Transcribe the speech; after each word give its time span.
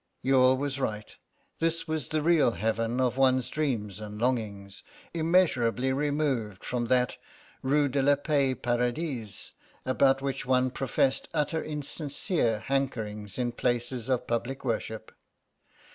Youghal 0.23 0.57
was 0.57 0.79
right; 0.79 1.15
this 1.59 1.87
was 1.87 2.07
the 2.07 2.23
real 2.23 2.53
Heaven 2.53 2.99
of 2.99 3.17
one's 3.17 3.47
dreams 3.49 3.99
and 3.99 4.19
longings, 4.19 4.81
immeasurably 5.13 5.93
removed 5.93 6.65
from 6.65 6.87
that 6.87 7.17
Rue 7.61 7.87
de 7.87 8.01
la 8.01 8.15
Paix 8.15 8.59
Paradise 8.59 9.51
about 9.85 10.19
which 10.19 10.43
one 10.43 10.71
professed 10.71 11.29
utterly 11.35 11.69
insincere 11.73 12.61
hankerings 12.65 13.37
in 13.37 13.51
places 13.51 14.09
of 14.09 14.25
public 14.25 14.65
worship. 14.65 15.11